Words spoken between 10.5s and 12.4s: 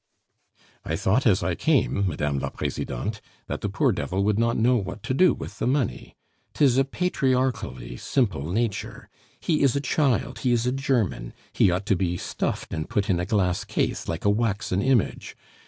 is a German, he ought to be